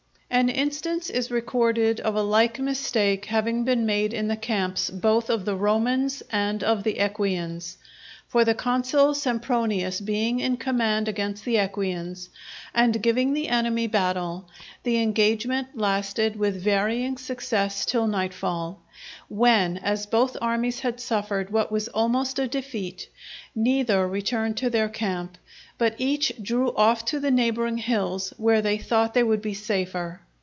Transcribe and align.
An 0.33 0.47
instance 0.47 1.09
is 1.09 1.29
recorded 1.29 1.99
of 1.99 2.15
a 2.15 2.21
like 2.23 2.57
mistake 2.57 3.25
having 3.25 3.65
been 3.65 3.85
made 3.85 4.13
in 4.13 4.29
the 4.29 4.37
camps 4.37 4.89
both 4.89 5.29
of 5.29 5.43
the 5.43 5.55
Romans 5.57 6.23
and 6.31 6.63
of 6.63 6.83
the 6.83 6.99
Equians. 7.03 7.75
For 8.29 8.45
the 8.45 8.55
Consul 8.55 9.13
Sempronius 9.13 9.99
being 9.99 10.39
in 10.39 10.55
command 10.55 11.09
against 11.09 11.43
the 11.43 11.57
Equians, 11.57 12.29
and 12.73 13.03
giving 13.03 13.33
the 13.33 13.49
enemy 13.49 13.87
battle, 13.87 14.47
the 14.83 15.01
engagement 15.01 15.77
lasted 15.77 16.37
with 16.37 16.63
varying 16.63 17.17
success 17.17 17.85
till 17.85 18.07
nightfall, 18.07 18.79
when 19.27 19.77
as 19.79 20.05
both 20.05 20.37
armies 20.41 20.79
had 20.79 21.01
suffered 21.01 21.49
what 21.49 21.73
was 21.73 21.89
almost 21.89 22.39
a 22.39 22.47
defeat, 22.47 23.09
neither 23.53 24.07
returned 24.07 24.55
to 24.57 24.69
their 24.69 24.87
camp, 24.89 25.37
but 25.77 25.95
each 25.97 26.31
drew 26.41 26.73
off 26.75 27.03
to 27.03 27.19
the 27.19 27.31
neighboring 27.31 27.77
hills 27.79 28.31
where 28.37 28.61
they 28.61 28.77
thought 28.77 29.13
they 29.15 29.23
would 29.23 29.41
be 29.41 29.53
safer. 29.53 30.21